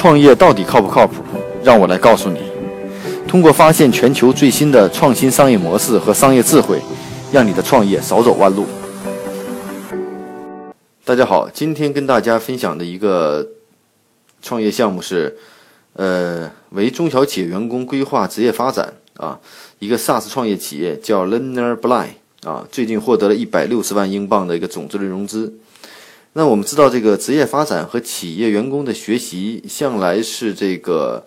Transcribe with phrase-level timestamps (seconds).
[0.00, 1.22] 创业到底靠不靠谱？
[1.62, 2.40] 让我来告诉你。
[3.28, 6.80] 通过发现全球最新的创新商业模式和商业智慧，
[7.30, 8.64] 让你的创业少走弯路。
[11.04, 13.46] 大家好，今天跟大家分享的一个
[14.40, 15.36] 创业项目是，
[15.92, 19.38] 呃，为中小企业员工规划职业发展啊，
[19.80, 22.08] 一个 SaaS 创业企业叫 LearnerBlind
[22.44, 25.52] 啊，最近获得了一百六十万英镑的一个种子轮融资。
[26.34, 31.26] 那我们知道，这个职业发展和企业员工的学习，向来是这个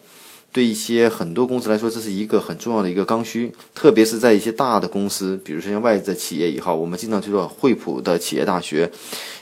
[0.53, 3.52] 对一些很多公司来说，这是一个很重要的一个刚需。
[3.76, 8.89] 特别是在一些大的公司，比如说像外资企业也好，我们经常就说惠普的企业大学，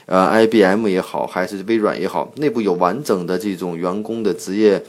[0.06, 4.82] 呃，IBM 也好，还是微软也好，内部有完整的这种员工的职业，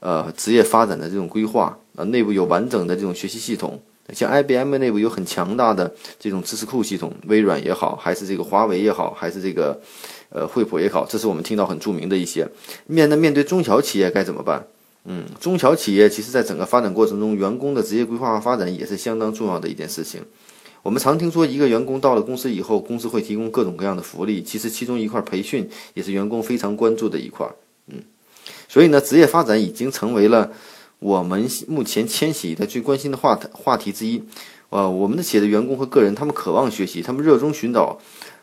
[0.00, 3.80] 呃，职业发展的这种规划，呃，内部有完整的这种学习系统。
[4.14, 9.78] 像 IBM 内部有很强大的这种知识库系统，微软也好，还是这个华为也好，还是这个，
[10.30, 12.48] 呃，惠普也好，这是我们听到很著名的一些。
[12.86, 14.66] 面那面对中小企业该怎么办？
[15.04, 20.22] 嗯，中小企业其实在整个发展过程中，员工的职业规划和发展也是相当重要的一件事情。
[20.82, 27.46] 我们常听说，一个员工到了公司以后，公司会提供各种各样的福利，其实其中一块培训也是员工非常关注的一块。
[27.88, 27.98] 嗯，
[28.68, 30.50] 所以呢，职业发展已经成为了。
[30.98, 34.22] 我们目前千禧的最关心的话题话题之一，
[34.70, 37.98] 呃，我们的企业的员工和个人，他们渴望学习，他们热衷寻找，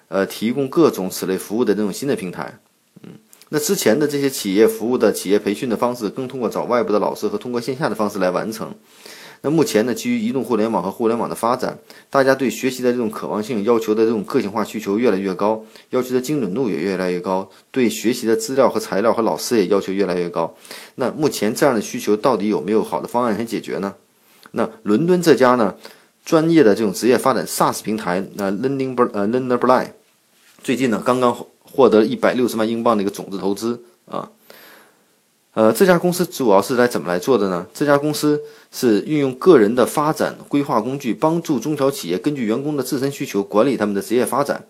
[0.08, 2.58] 呃，提供各种此类服务的这种新的平台。
[3.04, 3.10] 嗯，
[3.50, 8.74] 那之前的这些企业服务的企业培训的方式，更通过找外部的老师和通过线下的方式来完成。
[9.46, 11.78] 那目前呢，基于移动互联网和互联网的发展，
[12.10, 20.56] 大家对学习的这种渴望性要求的这种个性化需求越来越高，要求的精准度也越来越高，对学习的资料和材料和老师也要求越来越高。
[20.96, 23.94] 那目前这样的需求到底有没有好的方案来解决呢？
[24.54, 25.76] 那伦敦这家呢，
[26.26, 29.92] 专业的这种职业发展 SaaS 平台，那 Learning 呃 LearnerBlind，
[30.64, 34.28] 最近呢刚刚获得一百六十万英镑的一个种子投资啊。
[35.56, 37.66] 呃，这家公司主要是来怎么来做的呢？
[37.74, 44.66] 这家公司是运用个人的发展规划工具，帮助中小企业根据员工的自身需求管理他们的职业发展。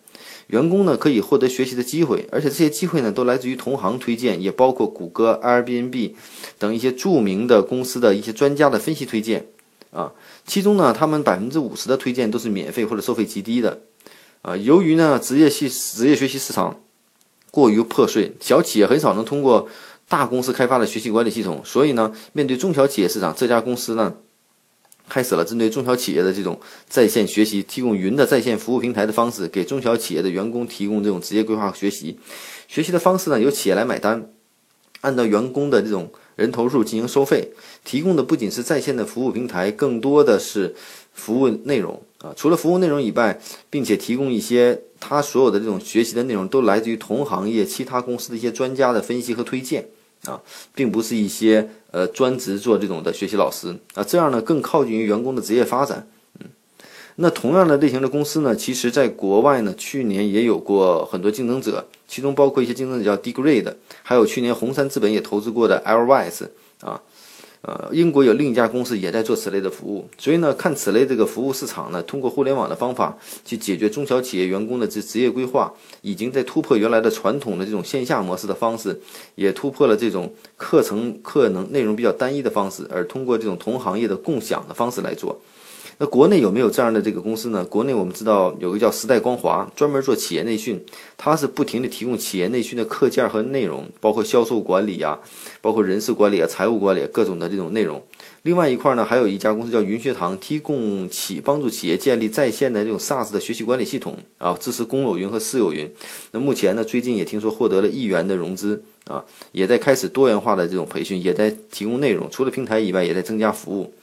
[0.45, 6.13] 员工呢可以获得学习的机会，而且这些机会呢都来自于同行推荐，也包括谷歌、Airbnb
[6.59, 9.47] 等一些著名的公司的一些专家的分析推荐。
[9.89, 10.11] 啊，
[10.45, 13.81] 其中呢，他们百分之五十的推荐都是免费或者收费极低的。
[14.43, 16.79] 啊，由于呢职业系职业学习市场
[17.49, 19.67] 过于破碎，小企业很少能通过。
[20.07, 24.13] 大公司开发的学习管理系统，所以呢，面对中小企业市场，这家公司呢，
[25.09, 32.19] 开始了针对中小企业的这种在线学习，提供云的在线服务平台的方式，给中小企业的员工提供这种职业规划学习。
[32.67, 34.29] 学习的方式呢，由企业来买单，
[35.01, 37.51] 按照员工的这种人头数进行收费。
[37.83, 40.75] 提供的不仅是在线的服务平台，更多的是
[41.15, 42.31] 服务内容啊。
[42.37, 44.79] 除了服务内容以外，并且提供一些。
[44.97, 49.87] 他所有的这种学习的内容都来自于同行业其他公司的一些专家的分析和推荐
[50.23, 50.41] 啊，
[50.73, 56.07] 并不是一些呃专职做这种的学习老师啊，这样呢更靠近于员工的职业发展。
[56.39, 56.47] 嗯，
[57.17, 66.47] 那同样的类型的公司呢，其实在国外呢，去年也有过很多竞争者，其中包括一些竞争者叫 Degrade，还有去年红杉资本也投资过的 Lwise
[66.81, 66.99] 啊。
[67.67, 75.73] 呃，英国有另一家公司也在做此类的服务，所以呢，看此类这个服务市场呢，通过互联网的方法去解决中小企业员工的职职业规划，
[76.03, 79.01] 已经在突破原来的传统的这种线下模式的方式，
[79.33, 85.41] 也突破了这种课程课能内容比较单一的方式，而通过这种同行业的共享的方式来做。
[85.97, 87.63] 那国内有没有这样的这个公司呢？
[87.63, 90.83] 国内我们知道有个叫时代光华，专门做企业内训，
[91.15, 95.17] 它是不停地提供企业内训的课件和内容，包括销售管理啊，
[95.61, 98.03] 包括人事管理啊、财务管理各种的这种内容。
[98.41, 105.89] 另外一块呢，还有一家公司叫云学堂，提供企帮助企业建立在线的这种 SaaS 的学习管理系统啊，支持公有云和私有云。
[106.31, 109.23] 那目前呢，最近也听说获得了亿元的融资啊，
[109.53, 113.93] 也在开始多元化的这种培训，也在提供内容，除了平台以外，也在增加服务。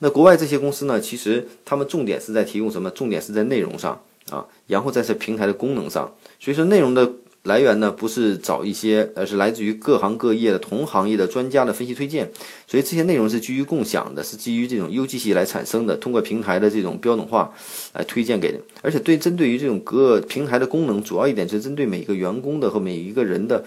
[0.00, 1.00] 那国外这些公司呢？
[1.00, 2.90] 其实他们重点是在提供什么？
[2.90, 6.12] 重点是在内容上啊，然后在是平台的功能上。
[6.38, 7.10] 所以说，内容的
[7.44, 12.30] 来源呢，不是找一些，而是来自于各行各业的同行业的专家的分析推荐。
[12.66, 17.52] 所以这些内容是基于共享的，是基于这种 UGC 来产生的，通过平台的这种标准化
[17.94, 18.58] 来推荐给的。
[18.82, 23.64] 而且对针对于这种各平台的功能，主要一点是针对每个员工的和每一个人的。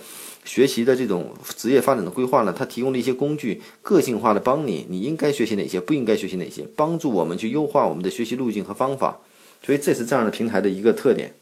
[0.50, 9.20] 学习的这种职业发展的规划呢，它提供了一些工具，个性化的帮你，你应该学习哪些，不应该学习哪些，帮助我们去优化我们的学习路径和方法。
[9.64, 11.36] 所以这是这样的平台的一个特点。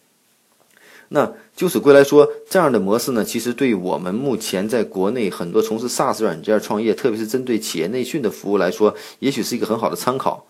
[1.07, 10.45] 那就此归来说，这样的模式呢，其实对我们目前在国内很多从事 SaaS 软件创业，特别是针对企业内训的服务来说，也许是一个很好的参考。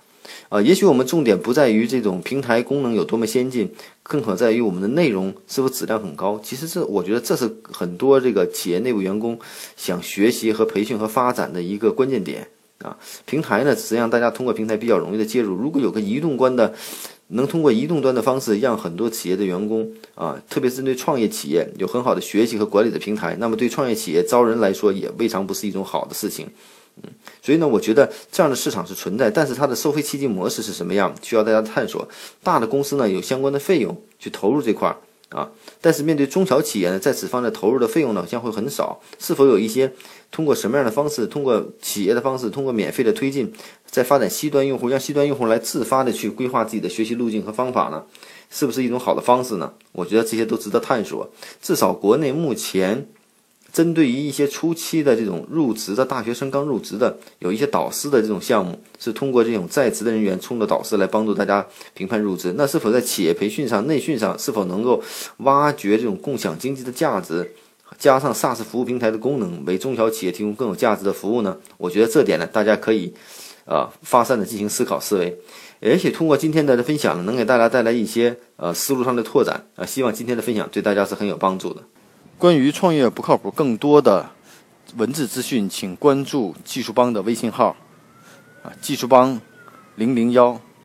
[0.49, 3.69] 啊，也许我们重点不在于这种平台功能有多么先进，
[4.01, 6.39] 更可在于我们的内容是否质量很高。
[6.41, 9.37] 其实这，我觉得这是很多这个企业内部员工
[9.75, 12.47] 想学习和培训和发展的一个关键点
[12.79, 12.97] 啊。
[13.25, 15.53] 平台呢，实际上大家通过平台比较容易的介入。
[15.53, 16.73] 如果有个移动端的，
[17.29, 26.47] 能通过移动端的方式，让很多企业的员工啊，特别是针对创业企业有很好的学习和管理的平台，那么对创业企业招人来说，也未尝不是一种好的事情。
[27.03, 27.09] 嗯，
[27.41, 32.07] 所以呢，我觉得这样的市场是存在，但是它的收费契机模式是什么样，需要大家探索。
[32.41, 34.97] 大的公司呢，有相关的费用去投入这块儿
[35.29, 38.99] 啊，但是面对中小企业呢，在此方面投入的费用呢，将会很少。
[39.19, 39.93] 是否有一些
[40.31, 43.51] 通过什么样的方式，通过企业的方式，通过免费的推进，
[43.85, 48.03] 在发展 C 端用户，让 C 端用户来自发的去规划自己的学习路径和方法呢？
[48.49, 49.73] 是不是一种好的方式呢？
[49.91, 51.29] 我觉得这些都值得探索。
[51.61, 53.07] 至少国内目前。
[53.77, 61.63] 针对于一些初期的这种入职的大学生刚入职的，有一些导师的这种项目，是通过这种在职的人员充的导师来帮助大家
[61.93, 62.51] 评判入职。
[62.57, 65.03] 那是否在企业培训上、内训上，是否能够
[65.41, 67.51] 挖掘这种共享经济的价值，
[67.99, 71.55] 加上 SaaS 服务平台的功能，为中小企业提供更有价值的服务呢？
[71.77, 73.13] 我觉得这点呢，大家可以
[73.65, 75.37] 呃发散的进行思考思维，
[75.81, 79.85] 而且通过今天的分享呢，能给大家带来一些呃思路上的拓展啊。
[79.85, 81.83] 希望今天的分享对大家是很有帮助的。
[82.37, 84.29] 关于创业不靠谱，更多的
[84.95, 87.75] 文字资讯，请关注技术帮的微信号，
[88.61, 89.41] 啊，技术帮
[89.95, 90.61] 零零幺。